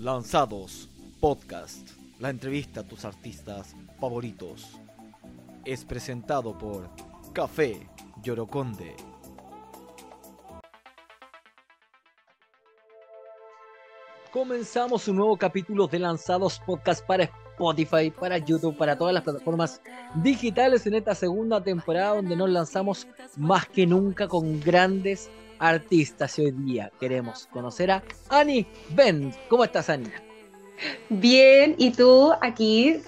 [0.00, 0.88] Lanzados
[1.20, 4.80] Podcast, la entrevista a tus artistas favoritos.
[5.66, 6.88] Es presentado por
[7.34, 7.86] Café
[8.22, 8.96] Yoroconde.
[14.32, 19.82] Comenzamos un nuevo capítulo de Lanzados Podcast para Spotify, para YouTube, para todas las plataformas
[20.14, 23.06] digitales en esta segunda temporada donde nos lanzamos
[23.36, 25.28] más que nunca con grandes
[25.60, 29.32] artistas y hoy día queremos conocer a Annie Ben.
[29.48, 30.10] ¿Cómo estás, Annie?
[31.10, 33.00] Bien, ¿y tú aquí?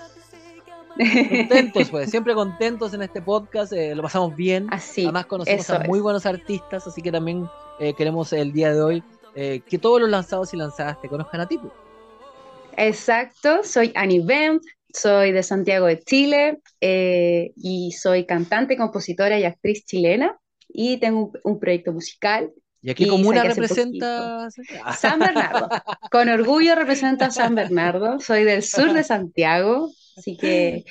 [0.96, 4.66] Contentos, pues, siempre contentos en este podcast, eh, lo pasamos bien.
[4.70, 5.04] Así.
[5.04, 7.48] Además conocemos a muy buenos artistas, así que también
[7.80, 9.02] eh, queremos el día de hoy
[9.34, 11.58] eh, que todos los lanzados y lanzadas te conozcan a ti.
[11.58, 11.72] Pues.
[12.76, 14.60] Exacto, soy Annie Ben,
[14.92, 20.38] soy de Santiago de Chile y soy cantante, compositora y actriz chilena
[20.72, 22.50] y tengo un, proyecto musical.
[22.80, 24.48] ¿Y aquí comuna representa?
[24.96, 25.68] San Bernardo.
[26.10, 28.18] Con orgullo representa a San Bernardo.
[28.18, 30.84] Soy del sur de Santiago, así que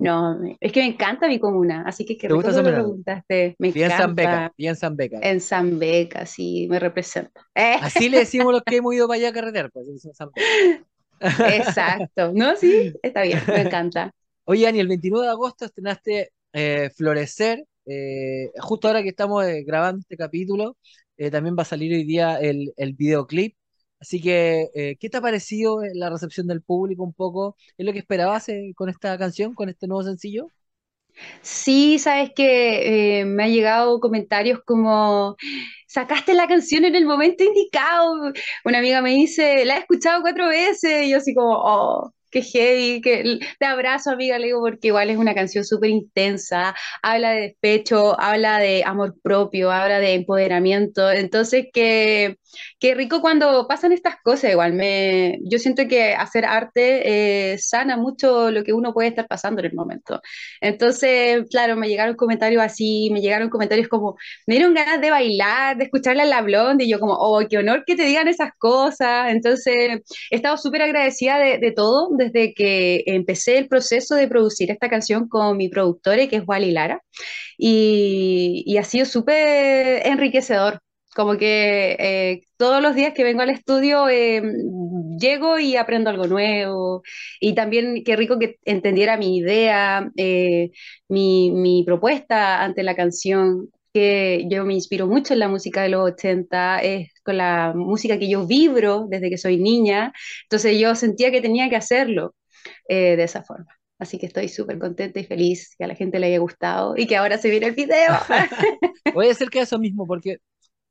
[0.00, 3.54] no, es que me encanta mi comuna, así que que me preguntaste.
[3.58, 5.18] Me bien San Beca, bien San Beca.
[5.22, 7.46] En San Beca, sí, me representa.
[7.82, 10.84] Así le decimos los que hemos ido para allá a carretera, pues en San Beca.
[11.20, 14.12] Exacto, no, sí, está bien, me encanta.
[14.44, 19.62] Oye, Ani, el 29 de agosto estrenaste eh, Florecer, eh, justo ahora que estamos eh,
[19.64, 20.76] grabando este capítulo,
[21.16, 23.56] eh, también va a salir hoy día el, videoclip.
[24.00, 27.56] Así que, ¿qué te ha parecido la recepción del público un poco?
[27.78, 30.48] ¿Es lo que esperabas con esta canción, con este nuevo sencillo?
[31.40, 35.36] Sí, sabes que me ha llegado comentarios como,
[35.88, 38.32] sacaste la canción en el momento indicado.
[38.64, 42.42] Una amiga me dice, la he escuchado cuatro veces, y yo así como, oh, qué
[42.42, 47.30] heavy, que te abrazo, amiga, le digo, porque igual es una canción súper intensa, habla
[47.30, 52.36] de despecho, habla de amor propio, habla de empoderamiento, entonces que
[52.78, 57.96] qué rico cuando pasan estas cosas, igual, me, yo siento que hacer arte eh, sana
[57.96, 60.20] mucho lo que uno puede estar pasando en el momento.
[60.60, 65.76] Entonces, claro, me llegaron comentarios así, me llegaron comentarios como, me dieron ganas de bailar,
[65.76, 68.50] de escucharla en la blonde, y yo como, oh, qué honor que te digan esas
[68.58, 69.30] cosas.
[69.30, 74.70] Entonces, he estado súper agradecida de, de, todo desde que empecé el proceso de producir
[74.70, 77.02] esta canción con mi productora, que es Wally Lara,
[77.58, 80.80] y, y ha sido súper enriquecedor
[81.16, 84.42] como que eh, todos los días que vengo al estudio eh,
[85.18, 87.02] llego y aprendo algo nuevo.
[87.40, 90.70] Y también qué rico que entendiera mi idea, eh,
[91.08, 95.88] mi, mi, propuesta ante la canción, que yo me inspiro mucho en la música de
[95.88, 100.12] los 80, es con la música que yo vibro desde que soy niña.
[100.44, 102.34] Entonces yo sentía que tenía que hacerlo
[102.88, 103.76] de esa forma.
[103.98, 107.06] Así que estoy súper contenta y feliz que a la gente le haya gustado y
[107.06, 108.12] que ahora se viene el video.
[109.14, 110.38] Voy a hacer que eso mismo, porque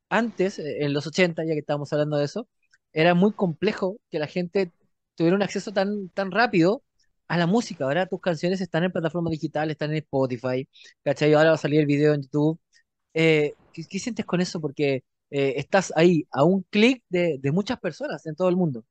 [0.09, 2.47] antes, eh, en los 80, ya que estábamos hablando de eso,
[2.93, 4.71] era muy complejo que la gente
[5.15, 6.83] tuviera un acceso tan, tan rápido
[7.27, 7.85] a la música.
[7.85, 10.67] Ahora tus canciones están en plataformas digitales, están en Spotify,
[11.03, 11.33] ¿cachai?
[11.33, 12.59] Ahora va a salir el video en YouTube.
[13.13, 14.61] Eh, ¿qué, sientes con eso?
[14.61, 15.03] Porque
[15.37, 18.85] eh, estás ahí a un clic de, muchas personas en todo el mundo.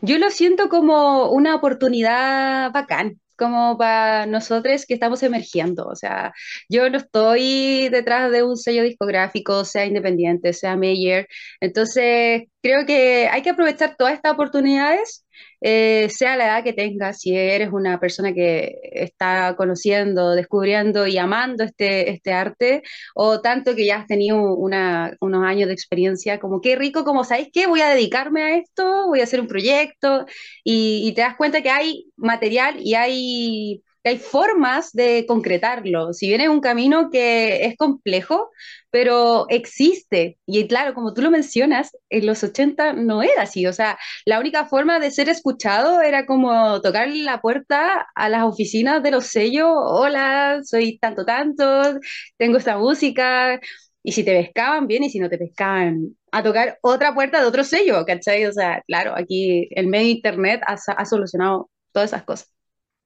[0.00, 5.86] Yo lo siento como una oportunidad bacán, como para nosotros que estamos emergiendo.
[5.86, 6.32] O sea,
[6.70, 11.28] yo no estoy detrás de un sello discográfico, sea independiente, sea mayor.
[11.60, 15.26] Entonces, creo que hay que aprovechar todas estas oportunidades
[15.60, 21.18] eh, sea la edad que tengas, si eres una persona que está conociendo, descubriendo y
[21.18, 22.82] amando este, este arte,
[23.14, 27.48] o tanto que ya has tenido unos años de experiencia, como qué rico, como sabéis
[27.52, 30.26] qué, voy a dedicarme a esto, voy a hacer un proyecto,
[30.64, 36.12] y, y te das cuenta que hay material y hay hay formas de concretarlo.
[36.12, 38.50] Si bien es un camino que es complejo,
[38.90, 40.38] pero existe.
[40.46, 43.66] Y claro, como tú lo mencionas, en los 80 no era así.
[43.66, 48.44] O sea, la única forma de ser escuchado era como tocar la puerta a las
[48.44, 49.68] oficinas de los sellos.
[49.70, 51.98] Hola, soy tanto, tanto,
[52.36, 53.60] tengo esta música.
[54.02, 57.46] Y si te pescaban bien y si no te pescaban, a tocar otra puerta de
[57.46, 58.46] otro sello, ¿cachai?
[58.46, 62.57] O sea, claro, aquí el medio internet ha, ha solucionado todas esas cosas.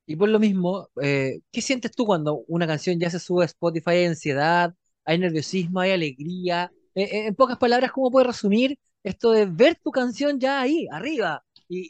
[0.07, 3.47] Y por lo mismo, eh, ¿qué sientes tú cuando una canción ya se sube a
[3.47, 3.91] Spotify?
[3.91, 4.75] ¿Hay ansiedad?
[5.05, 5.81] ¿Hay nerviosismo?
[5.81, 6.73] ¿Hay alegría?
[6.95, 10.87] Eh, eh, en pocas palabras, ¿cómo puedes resumir esto de ver tu canción ya ahí,
[10.91, 11.45] arriba?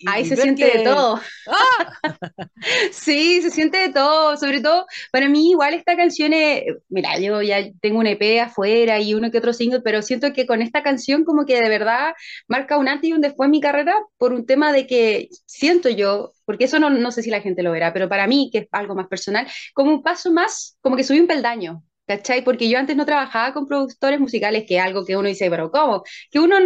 [0.06, 1.20] Ahí se siente de todo.
[1.46, 1.92] ¡Ah!
[2.92, 4.36] sí, se siente de todo.
[4.36, 6.62] Sobre todo, para mí, igual esta canción es.
[6.88, 10.46] Mira, yo ya tengo un EP afuera y uno que otro single, pero siento que
[10.46, 12.14] con esta canción, como que de verdad
[12.48, 15.88] marca un antes y un después en mi carrera por un tema de que siento
[15.88, 18.58] yo, porque eso no, no sé si la gente lo verá, pero para mí, que
[18.58, 21.82] es algo más personal, como un paso más, como que subí un peldaño.
[22.04, 22.42] ¿Cachai?
[22.42, 25.70] Porque yo antes no trabajaba con productores musicales, que es algo que uno dice, pero
[25.70, 26.02] ¿cómo?
[26.30, 26.56] Que uno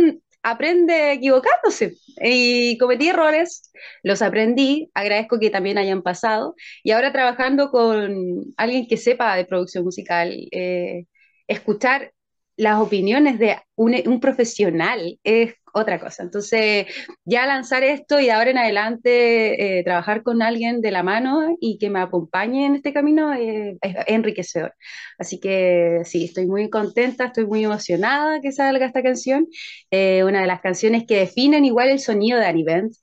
[0.46, 1.96] aprende equivocándose.
[2.22, 3.72] Y cometí errores,
[4.02, 6.54] los aprendí, agradezco que también hayan pasado.
[6.84, 11.06] Y ahora trabajando con alguien que sepa de producción musical, eh,
[11.48, 12.12] escuchar
[12.56, 16.22] las opiniones de un, un, profesional es otra cosa.
[16.22, 16.86] Entonces,
[17.24, 21.54] ya lanzar esto y de ahora en adelante eh, trabajar con alguien de la mano
[21.60, 24.74] y que me acompañe en este camino eh, es enriquecedor.
[25.18, 29.48] Así que sí, estoy muy contenta, estoy muy emocionada que salga esta canción.
[29.90, 32.94] Eh, una de las canciones que definen igual el sonido de Anivent.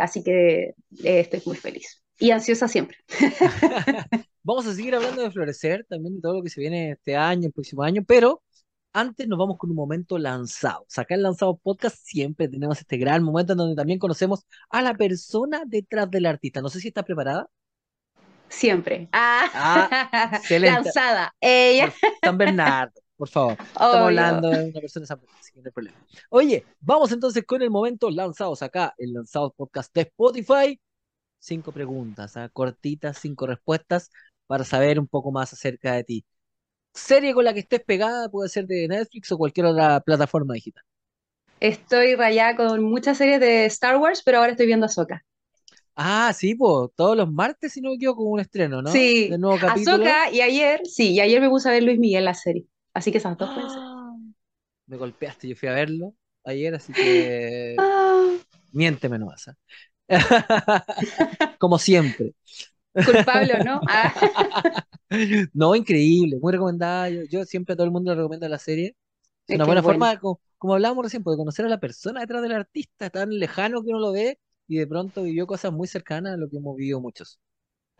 [0.00, 2.98] así que estoy muy feliz y ansiosa siempre.
[4.42, 7.46] Vamos a seguir hablando de Florecer, también de todo lo que se viene este año,
[7.46, 8.42] el próximo año, pero
[8.92, 10.86] antes nos vamos con un momento lanzado.
[10.96, 14.94] Acá en Lanzado Podcast siempre tenemos este gran momento en donde también conocemos a la
[14.94, 16.60] persona detrás del artista.
[16.60, 17.48] No sé si está preparada.
[18.48, 19.08] Siempre.
[19.12, 19.88] Ah,
[20.50, 21.32] lanzada.
[21.40, 21.92] Ella.
[22.22, 23.52] San Bernardo, por favor.
[23.52, 25.96] Estamos hablando de una persona de San Bernardo, así que no hay problema.
[26.30, 30.80] Oye, vamos entonces con el momento lanzados acá en Lanzado Podcast de Spotify.
[31.38, 32.50] Cinco preguntas, ¿ah?
[32.52, 34.10] cortitas, cinco respuestas
[34.46, 36.24] para saber un poco más acerca de ti
[36.92, 40.84] serie con la que estés pegada, puede ser de Netflix o cualquier otra plataforma digital.
[41.60, 45.24] Estoy rayada con muchas series de Star Wars, pero ahora estoy viendo Ahsoka.
[45.94, 48.90] Ah, sí, pues todos los martes, si no me equivoco, con un estreno, ¿no?
[48.90, 49.96] Sí, de nuevo capítulo.
[49.96, 52.64] Ahsoka, y ayer, sí, y ayer me puse a ver Luis Miguel la serie.
[52.94, 54.14] Así que esas dos ah,
[54.86, 56.14] Me golpeaste, yo fui a verlo
[56.44, 57.76] ayer, así que.
[57.78, 58.36] Ah.
[58.72, 59.48] Miénteme nomás.
[59.48, 59.54] ¿eh?
[61.58, 62.34] Como siempre.
[62.94, 63.80] Culpable, ¿no?
[63.88, 64.84] Ah.
[65.54, 67.08] no, increíble, muy recomendada.
[67.08, 68.96] Yo, siempre a todo el mundo le recomiendo la serie.
[69.46, 72.42] Es una buena forma, como, como, hablábamos recién, pues, de conocer a la persona detrás
[72.42, 76.34] del artista, tan lejano que uno lo ve y de pronto vivió cosas muy cercanas
[76.34, 77.40] a lo que hemos vivido muchos.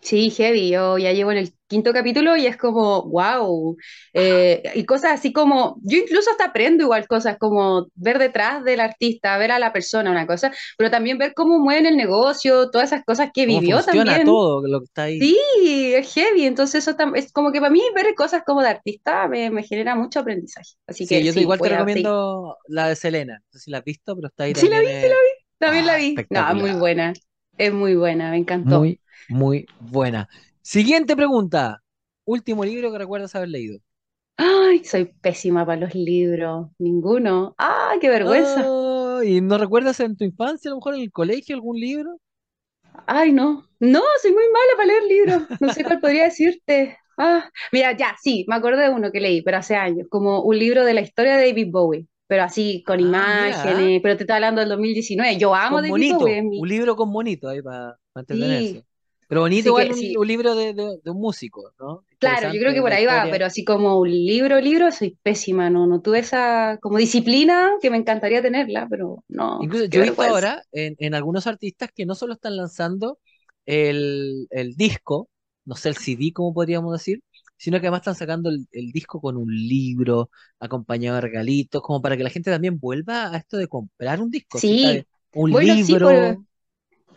[0.02, 0.70] Sí, heavy.
[0.70, 3.76] Yo ya llevo en el quinto capítulo y es como, wow.
[4.12, 8.80] Eh, y cosas así como, yo incluso hasta aprendo igual cosas como ver detrás del
[8.80, 12.92] artista, ver a la persona, una cosa, pero también ver cómo mueven el negocio, todas
[12.92, 14.26] esas cosas que vivió funciona también.
[14.26, 15.20] todo lo que está ahí.
[15.20, 16.44] Sí, es heavy.
[16.46, 20.20] Entonces, eso es como que para mí ver cosas como de artista me, genera mucho
[20.20, 20.70] aprendizaje.
[20.86, 23.34] Así que, sí, yo igual te recomiendo la de Selena.
[23.38, 24.54] No sé si la has visto, pero está ahí.
[24.54, 25.46] Sí, la vi, sí, la vi.
[25.58, 26.16] También la vi.
[26.30, 27.12] No, muy buena.
[27.58, 28.78] Es muy buena, me encantó.
[28.78, 30.28] Muy muy buena.
[30.62, 31.82] Siguiente pregunta.
[32.24, 33.80] Último libro que recuerdas haber leído.
[34.36, 36.68] Ay, soy pésima para los libros.
[36.78, 37.54] Ninguno.
[37.58, 38.64] Ay, qué vergüenza.
[39.24, 42.18] ¿Y no recuerdas en tu infancia, a lo mejor en el colegio, algún libro?
[43.06, 43.68] Ay, no.
[43.78, 45.60] No, soy muy mala para leer libros.
[45.60, 46.96] No sé cuál podría decirte.
[47.18, 50.58] Ah, mira, ya, sí, me acuerdo de uno que leí, pero hace años, como un
[50.58, 54.36] libro de la historia de David Bowie, pero así con ah, imágenes, pero te estoy
[54.36, 55.36] hablando del 2019.
[55.36, 56.40] Yo amo David Bowie.
[56.40, 58.86] Un libro con monito ahí para, para entretenerse.
[59.30, 62.02] Pero bonito igual un, libro de, un músico, ¿no?
[62.18, 65.70] Claro, yo creo que por ahí va, pero así como un libro, libro, soy pésima,
[65.70, 69.60] no, no tuve esa como disciplina que me encantaría tenerla, pero no.
[69.62, 73.20] Incluso yo he visto ahora en, algunos artistas que no solo están lanzando
[73.66, 75.28] el, disco,
[75.64, 77.22] no sé, el CD, como podríamos decir,
[77.56, 80.28] sino que además están sacando el, disco con un libro,
[80.58, 84.32] acompañado de regalitos, como para que la gente también vuelva a esto de comprar un
[84.32, 84.58] disco.
[84.58, 85.04] Sí,
[85.34, 86.44] un libro.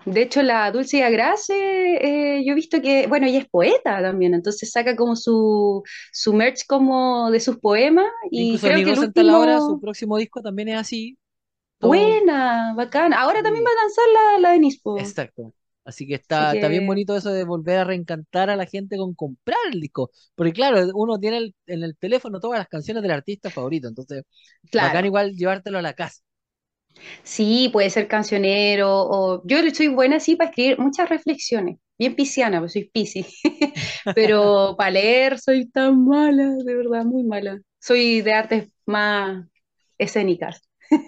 [0.05, 4.33] De hecho, la Dulce Agrace, eh, yo he visto que, bueno, ella es poeta también,
[4.33, 8.07] entonces saca como su, su merch como de sus poemas.
[8.29, 9.27] Y Incluso creo que el último...
[9.27, 11.17] la hora, su próximo disco también es así.
[11.79, 13.21] Buena, bacana.
[13.21, 14.97] Ahora también va a lanzar la, la de Nispo.
[14.97, 15.53] Exacto.
[15.86, 19.13] Así que está, está bien bonito eso de volver a reencantar a la gente con
[19.13, 20.12] comprar el disco.
[20.33, 23.89] Porque claro, uno tiene en el teléfono todas las canciones del artista favorito.
[23.89, 24.24] Entonces,
[24.72, 24.89] claro.
[24.89, 26.22] bacán igual llevártelo a la casa.
[27.23, 32.59] Sí, puede ser cancionero, o yo soy buena así para escribir muchas reflexiones, bien pisciana,
[32.59, 33.25] pues soy pisci,
[34.15, 37.59] pero para leer soy tan mala, de verdad, muy mala.
[37.79, 39.45] Soy de artes más
[39.97, 40.62] escénicas.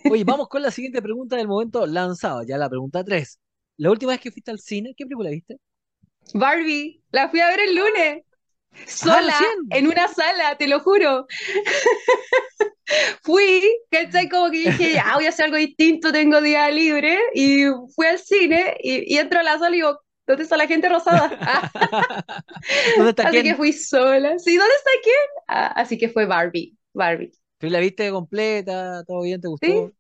[0.10, 3.40] Oye, vamos con la siguiente pregunta del momento lanzado, ya la pregunta 3.
[3.78, 5.58] La última vez que fuiste al cine, ¿qué película viste?
[6.34, 8.24] Barbie, la fui a ver el lunes.
[8.78, 9.40] Ah, sola,
[9.72, 11.28] en una sala, te lo juro.
[13.24, 14.30] fui, ¿cachai?
[14.30, 17.66] Como que dije, ya, voy a hacer algo distinto, tengo día libre, y
[17.96, 21.30] fui al cine, y, entro a la sala y digo, ¿dónde está la gente rosada?
[22.96, 24.38] ¿Dónde está así que fui sola.
[24.40, 25.16] Sí, ¿dónde está quién?
[25.48, 27.32] Ah, así que fue Barbie, Barbie.
[27.58, 29.04] ¿Tú la viste completa?
[29.06, 29.42] ¿Todo bien?
[29.42, 29.92] ¿Te gustó?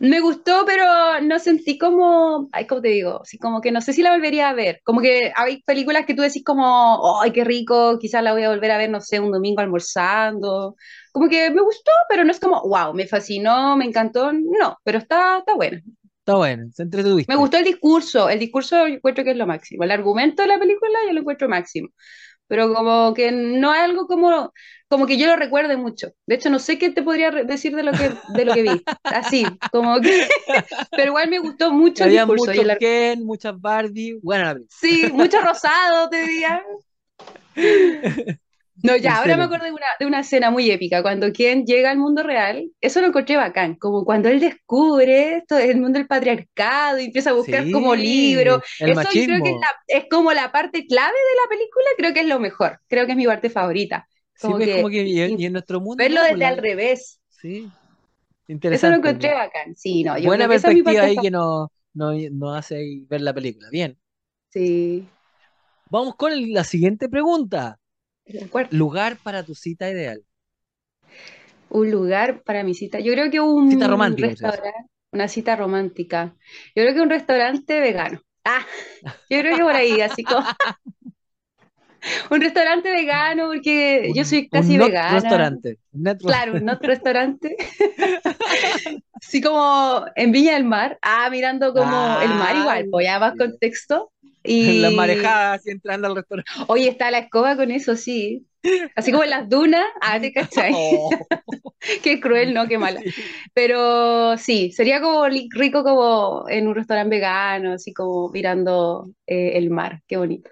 [0.00, 3.20] Me gustó, pero no sentí como, ay, ¿cómo te digo?
[3.20, 4.80] Así como que no sé si la volvería a ver.
[4.82, 8.48] Como que hay películas que tú decís como, ay, qué rico, quizás la voy a
[8.48, 10.74] volver a ver, no sé, un domingo almorzando.
[11.12, 14.32] Como que me gustó, pero no es como, wow, me fascinó, me encantó.
[14.32, 15.82] No, pero está, está buena.
[16.20, 17.30] Está bueno, se entretuviste.
[17.30, 19.84] Me gustó el discurso, el discurso yo encuentro que es lo máximo.
[19.84, 21.88] El argumento de la película yo lo encuentro máximo.
[22.50, 24.52] Pero como que no es algo como,
[24.88, 26.08] como que yo lo recuerde mucho.
[26.26, 28.88] De hecho, no sé qué te podría decir de lo que, de lo que vi.
[29.08, 30.34] Así, como que,
[30.94, 32.52] pero igual me gustó mucho el discurso.
[32.52, 34.18] Muchos el ar- Ken, muchas Barbie.
[34.22, 36.62] Buena la sí, mucho rosado, te diría.
[38.82, 41.90] No, ya, ahora me acuerdo de una, de una escena muy épica, cuando Ken llega
[41.90, 46.06] al mundo real, eso lo encontré bacán, como cuando él descubre esto, el mundo del
[46.08, 48.02] patriarcado y empieza a buscar como el
[48.84, 52.14] eso yo creo que es, la- es como la parte clave de la película, creo
[52.14, 55.20] que es lo mejor, creo que es mi parte favorita, Sí, pues como que y,
[55.44, 57.72] en nuestro mundo verlo no, desde al revés, sí,
[58.68, 58.96] eso lo interesante.
[58.96, 63.22] encontré bacán, sí, no, yo Buena es perspectiva ahí que nos no, no hace ver
[63.22, 63.68] la película.
[63.70, 63.98] Bien,
[64.50, 65.12] sí,
[65.90, 67.79] vamos con la siguiente pregunta.
[68.70, 70.24] Lugar para tu cita ideal.
[71.68, 72.98] Un lugar para mi cita.
[73.00, 74.60] Yo creo que Cita un romántica, si acaso.
[74.60, 76.34] restaurante, una cita romántica.
[76.74, 78.20] Yo creo que un restaurante vegano.
[78.44, 78.66] Ah,
[79.30, 80.44] yo creo que por ahí, así como
[82.30, 85.08] un restaurante vegano, porque yo Un, soy un casi not vegana.
[85.08, 85.78] restaurante.
[85.92, 87.56] Un Claro, un not restaurante.
[89.20, 90.98] Así como en Viña del Mar.
[91.02, 93.36] Ah, mirando como el mar igual, pues ya más ya.
[93.36, 94.12] contexto.
[94.58, 96.50] Las Y marejadas y entrando al restaurante.
[96.66, 98.46] hoy está la escoba con eso, sí.
[98.94, 99.84] Así como en las dunas.
[100.00, 100.72] Ah, te cachai.
[100.72, 101.28] Oh,
[102.02, 102.68] Qué cruel, ¿no?
[102.68, 103.02] Qué mala.
[103.14, 103.24] sí.
[103.54, 109.70] Pero sí, sería como rico como en un restaurante vegano, así como mirando eh, el
[109.70, 110.02] mar.
[110.06, 110.50] Qué bonito.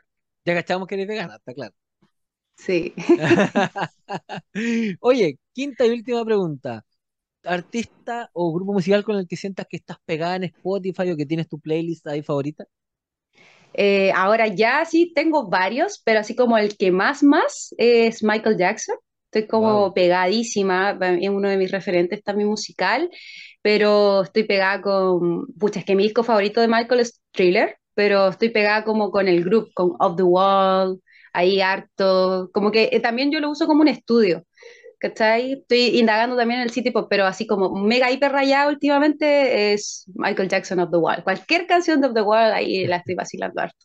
[0.48, 1.74] Ya cachamos que eres vegana, está claro.
[2.56, 2.94] Sí.
[5.00, 6.84] Oye, quinta y última pregunta.
[7.44, 11.26] ¿Artista o grupo musical con el que sientas que estás pegada en Spotify o que
[11.26, 12.66] tienes tu playlist ahí favorita?
[13.74, 18.56] Eh, ahora ya sí tengo varios, pero así como el que más más es Michael
[18.58, 18.96] Jackson.
[19.26, 19.94] Estoy como Wow.
[19.94, 23.10] pegadísima, es uno de mis referentes también musical,
[23.62, 28.28] pero estoy pegada con, pucha, es que mi disco favorito de Michael es Thriller, pero
[28.28, 31.02] estoy pegada como con el grupo, con Off the Wall,
[31.32, 34.44] ahí harto, como que eh, también yo lo uso como un estudio.
[35.00, 35.54] ¿Cachai?
[35.54, 40.04] Estoy indagando también en el City Pop, pero así como mega hiper rayado últimamente es
[40.14, 41.24] Michael Jackson of the Wall.
[41.24, 43.84] Cualquier canción de Off the Wall ahí la estoy vacilando harto.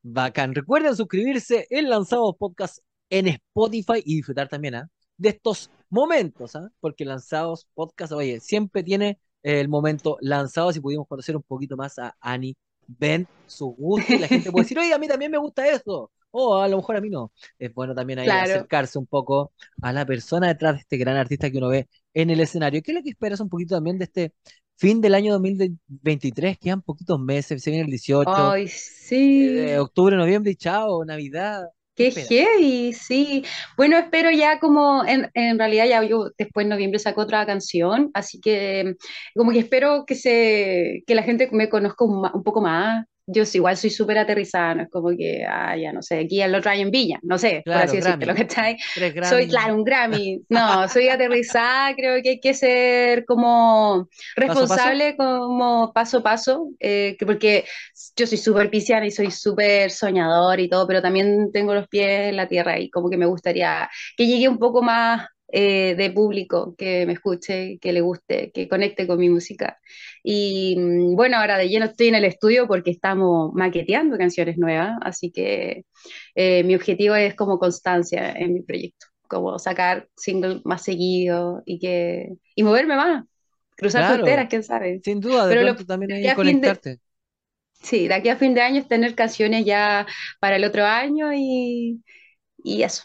[0.00, 0.54] Bacán.
[0.54, 2.78] Recuerden suscribirse en Lanzados Podcast
[3.10, 4.88] en Spotify y disfrutar también ¿ah?
[5.18, 6.70] de estos momentos, ¿ah?
[6.80, 11.76] porque Lanzados Podcast, oye, siempre tiene eh, el momento Lanzados y pudimos conocer un poquito
[11.76, 15.30] más a Annie, ven su gusto y la gente puede decir, oye, a mí también
[15.30, 17.32] me gusta eso, o a lo mejor a mí no.
[17.58, 18.42] Es bueno también ahí Claro.
[18.42, 22.30] acercarse un poco a la persona detrás de este gran artista que uno ve en
[22.30, 22.82] el escenario.
[22.82, 24.32] ¿Qué es lo que esperas un poquito también de este
[24.76, 26.58] fin del año 2023?
[26.58, 28.68] Quedan poquitos meses, se viene el 18, Ay,
[29.38, 29.78] eh, sí.
[29.78, 31.64] octubre, noviembre y chao, Navidad.
[31.94, 33.44] ¿Qué heavy, sí.
[33.76, 38.10] Bueno, espero ya como, en, en realidad ya yo después en noviembre saco otra canción,
[38.14, 38.96] así que
[39.34, 43.06] como que espero que se, que la gente me conozca un, un poco más.
[43.26, 46.54] Yo igual soy súper aterrizada, no es como que, ah, ya no sé, aquí al
[46.54, 48.48] otro año en Villa, no sé, por Claro, así decírtelo, Grammy.
[48.48, 48.76] ¿cachai?
[48.94, 50.42] Tres Soy, claro, un Grammy.
[50.50, 54.08] No, soy aterrizada, creo que hay que ser como
[54.46, 54.90] Paso a paso.
[54.92, 57.64] responsable, como paso a paso, eh, que porque
[58.16, 62.28] yo soy súper pisciana y soy súper soñador y todo, pero también tengo los pies
[62.28, 65.26] en la tierra y como que me gustaría que llegue un poco más
[65.56, 69.78] eh, de público, que me escuche, que le guste, que conecte con mi música.
[70.22, 74.98] Y mm, bueno, ahora de lleno estoy en el estudio porque estamos maqueteando canciones nuevas,
[75.02, 75.84] así que
[76.34, 81.78] eh, mi objetivo es como constancia en mi proyecto, como sacar singles más seguidos y
[81.78, 83.24] que y moverme más,
[83.76, 85.02] cruzar Claro, fronteras, quién sabe.
[85.02, 87.00] sin duda, de Pero lo, también fin de, conectarte.
[87.74, 90.06] sí, de aquí a fin de año es tener canciones ya
[90.40, 92.02] para el otro año y,
[92.64, 93.04] y eso.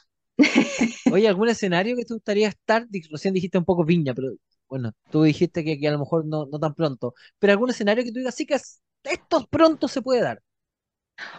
[1.08, 2.88] Oye, ¿algún escenario que te gustaría estar?
[3.12, 4.30] Recién dijiste un poco Viña, pero
[4.68, 7.14] bueno, tú dijiste que, a lo mejor no, tan pronto.
[7.40, 10.42] Pero algún escenario que tú digas, sí que es- esto pronto se puede dar.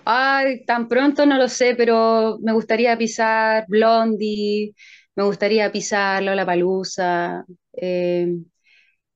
[0.04, 4.74] Ay, tan pronto no lo sé, pero me gustaría pisar Blondie,
[5.14, 8.28] me gustaría pisar Lollapalooza, eh,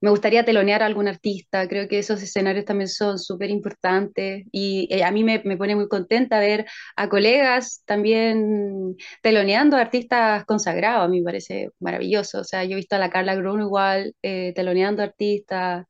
[0.04, 4.86] me gustaría telonear a algún artista, creo que esos escenarios también son súper importantes y
[4.90, 10.44] eh, a mí me, me pone muy contenta ver a colegas también teloneando a artistas
[10.44, 14.14] consagrados, a mí me parece maravilloso, o sea, yo he visto a la Carla igual
[14.20, 15.86] eh, teloneando artistas,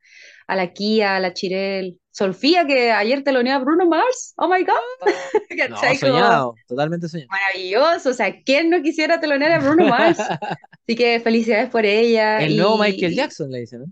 [0.47, 4.63] a la Kia, a la Chirel, Sofía que ayer teloneó a Bruno Mars, oh my
[4.63, 4.75] God,
[5.51, 5.99] No, ¿cachai?
[5.99, 7.31] Como soñado, totalmente soñado.
[7.31, 10.21] maravilloso, o sea, ¿quién no quisiera telonear a Bruno Mars?
[10.21, 13.17] Así que felicidades por ella El nuevo Michael.
[13.17, 13.87] Jackson, le dicen, ¿no?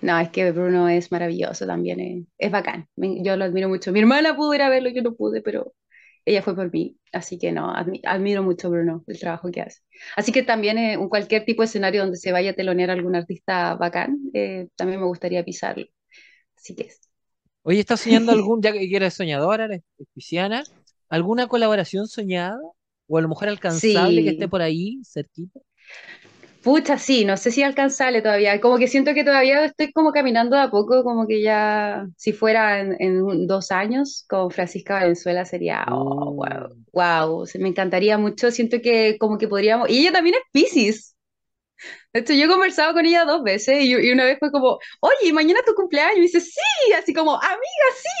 [0.00, 2.88] No, es que Bruno es maravilloso también, es, es bacán.
[2.96, 3.92] Yo lo admiro mucho.
[3.92, 5.74] Mi hermana pudo ir a verlo, yo no pude, pero
[6.24, 6.98] ella fue por mí.
[7.12, 9.80] Así que no, admi- admiro mucho a Bruno, el trabajo que hace.
[10.16, 12.92] Así que también eh, un cualquier tipo de escenario donde se vaya a telonear a
[12.94, 15.86] algún artista bacán, eh, también me gustaría pisarlo.
[16.56, 17.00] Así que es.
[17.62, 19.82] Oye, ¿estás soñando algún, ya que eres soñadora, eres
[20.14, 20.68] pisciana,
[21.08, 22.58] alguna colaboración soñada?
[23.12, 25.58] o a lo mejor alcanzable que esté por ahí, cerquita.
[26.62, 28.60] Pucha, sí, no sé si alcanzable todavía.
[28.60, 32.80] Como que siento que todavía estoy como caminando a poco, como que ya, si fuera
[32.80, 38.50] en, dos años, con Francisca Valenzuela sería, oh, wow, wow, me encantaría mucho.
[38.50, 41.16] Siento que como que podríamos, y ella también es Pisces.
[42.12, 45.32] De hecho, yo he conversado con ella dos veces y, una vez fue como, oye,
[45.32, 46.18] mañana tu cumpleaños.
[46.18, 47.60] Y dice, sí, así como, amiga,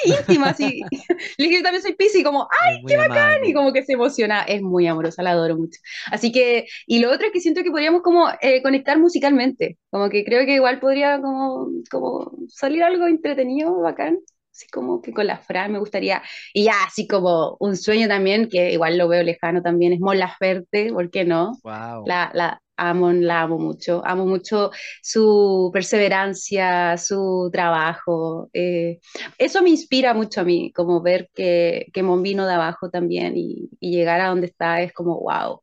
[0.04, 0.82] sí, íntima, así.
[1.38, 3.44] Le dije, yo también soy y como, ay, qué bacán.
[3.44, 4.42] Y como que se emociona.
[4.42, 5.80] Es muy amorosa, la adoro mucho.
[6.10, 9.78] Así que, y lo otro es que siento que podríamos como eh, conectar musicalmente.
[9.90, 14.18] Como que creo que igual podría como, como salir algo entretenido, bacán
[14.52, 18.48] así como que con la Fran me gustaría, y ya, así como un sueño también,
[18.48, 21.52] que igual lo veo lejano también, es Mola Ferte, ¿por qué no?
[21.62, 22.04] Wow.
[22.04, 24.70] La, la, amo, la amo mucho, amo mucho
[25.02, 28.48] su perseverancia, su trabajo.
[28.52, 28.98] Eh,
[29.38, 33.34] eso me inspira mucho a mí, como ver que, que Mon vino de abajo también
[33.36, 35.60] y, llegar a donde está es como, wow,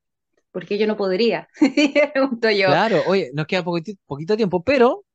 [0.51, 1.47] porque yo no podría?
[2.13, 2.67] Pregunto yo.
[2.67, 5.05] Claro, oye, nos queda poquito, tiempo, pero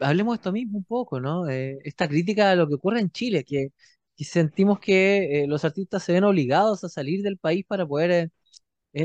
[0.00, 1.48] hablemos de esto mismo un poco, ¿no?
[1.48, 3.68] Eh, esta crítica a lo que ocurre en Chile, que,
[4.16, 8.30] sentimos que eh, los artistas se ven obligados a salir del país para poder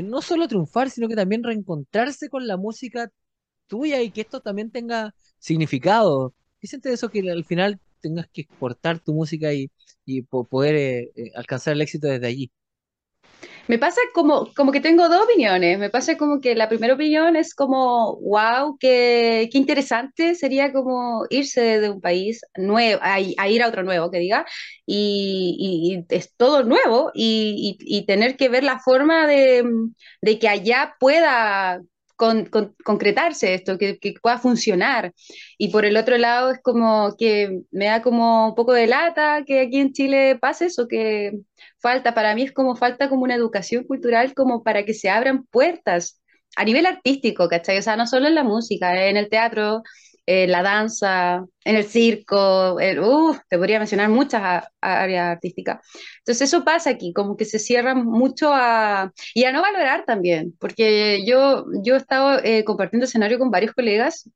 [0.02, 3.10] no solo triunfar, sino que también reencontrarse con la música
[3.66, 6.34] tuya y que esto también tenga significado.
[6.60, 9.70] ¿Qué sientes de eso que al final tengas que exportar tu música y,
[10.50, 12.52] poder eh, eh, alcanzar el éxito desde allí?
[13.70, 15.78] Me pasa como, como que tengo dos opiniones.
[15.78, 21.24] Me pasa como que la primera opinión es como, wow, qué, qué interesante sería como
[21.30, 24.44] irse de un país nuevo, a, ir a otro nuevo, que diga,
[24.86, 29.62] y, es todo nuevo, y, y, tener que ver la forma de,
[30.20, 31.80] de que allá pueda
[32.84, 35.12] concretarse esto, que, que, pueda funcionar.
[35.58, 39.44] Y por el otro lado es como que me da como un poco de lata
[39.46, 41.32] que aquí en Chile pase eso, que
[41.78, 45.44] falta, para mí es como falta como una educación cultural como para que se abran
[45.46, 46.20] puertas
[46.56, 47.78] a nivel artístico, ¿cachai?
[47.78, 49.82] O sea, no solo en la música, en el teatro,
[50.30, 55.84] en la danza, en el circo, uh, te podría mencionar muchas áreas artísticas.
[56.18, 60.54] Entonces eso pasa aquí, como que se cierran mucho a, y a no valorar también,
[60.60, 64.30] porque yo, yo he estado eh, compartiendo escenario con varios colegas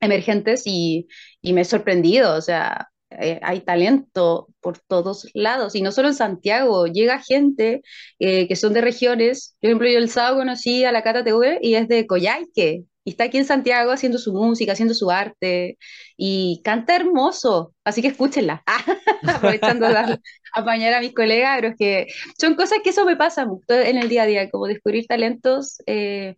[0.00, 1.08] emergentes y,
[1.40, 6.08] y me he sorprendido, o sea, eh, hay talento por todos lados, y no solo
[6.08, 7.82] en Santiago, llega gente
[8.18, 11.58] eh, que son de regiones, por ejemplo, yo el sábado conocí a la Cata TV
[11.62, 15.78] y es de Coyhaique, y está aquí en Santiago haciendo su música, haciendo su arte,
[16.16, 18.62] y canta hermoso, así que escúchenla,
[19.26, 20.18] aprovechando de
[20.54, 22.06] apañar a mis colegas, pero es que
[22.38, 26.36] son cosas que eso me pasa en el día a día, como descubrir talentos eh,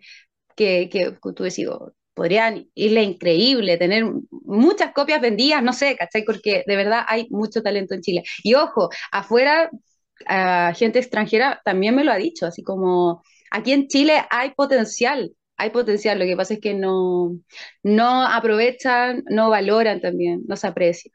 [0.57, 1.67] que, que tú decís,
[2.15, 6.25] podrían irle increíble, tener muchas copias vendidas, no sé, ¿cachai?
[6.25, 8.23] Porque de verdad hay mucho talento en Chile.
[8.43, 9.71] Y ojo, afuera,
[10.75, 15.71] gente extranjera también me lo ha dicho, así como aquí en Chile hay potencial, hay
[15.71, 17.39] potencial, lo que pasa es que no,
[17.83, 21.13] no aprovechan, no valoran también, no se aprecian.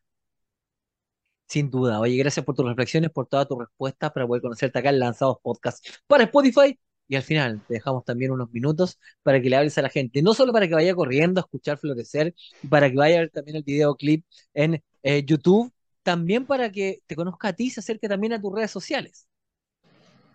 [1.48, 2.00] Sin duda.
[2.00, 5.38] Oye, gracias por tus reflexiones, por todas tus respuestas para poder conocerte acá en Lanzados
[5.42, 6.78] Podcast para Spotify
[7.10, 10.22] y al final te dejamos también unos minutos para que le hables a la gente,
[10.22, 12.36] no solo para que vaya corriendo a escuchar Florecer,
[12.70, 17.16] para que vaya a ver también el videoclip en eh, YouTube, también para que te
[17.16, 19.28] conozca a ti y se acerque también a tus redes sociales.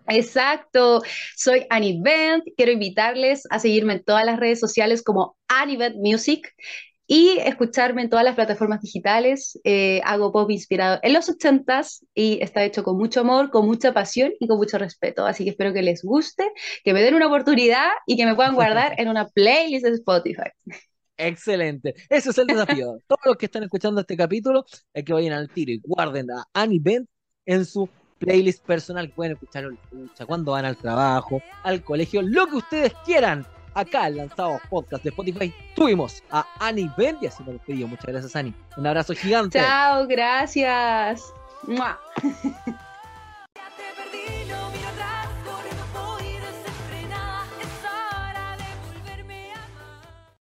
[0.08, 1.02] Exacto,
[1.36, 6.54] soy Anivent, quiero invitarles a seguirme en todas las redes sociales como Anivent Music
[7.06, 9.60] y escucharme en todas las plataformas digitales.
[9.64, 13.92] Eh, hago pop inspirado en los ochentas y está hecho con mucho amor, con mucha
[13.92, 15.26] pasión y con mucho respeto.
[15.26, 16.50] Así que espero que les guste,
[16.84, 20.50] que me den una oportunidad y que me puedan guardar en una playlist de Spotify.
[21.16, 21.94] Excelente.
[22.08, 22.98] Ese es el desafío.
[23.06, 26.44] Todos los que están escuchando este capítulo es que vayan al tiro y guarden a
[26.52, 27.08] Annie Bent
[27.46, 27.88] en su
[28.18, 29.10] playlist personal.
[29.10, 29.76] Pueden escucharlo
[30.26, 35.10] cuando van al trabajo, al colegio, lo que ustedes quieran acá en Lanzados Podcast de
[35.10, 37.88] Spotify tuvimos a Ani Ben y así me despido.
[37.88, 38.54] Muchas gracias, Ani.
[38.76, 39.58] Un abrazo gigante.
[39.58, 41.32] Chao, gracias.